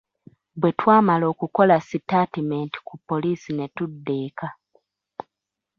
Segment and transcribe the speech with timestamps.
[0.59, 4.49] Bwetwamala okukola sitaatimenti ku poolisi ne tudda eka.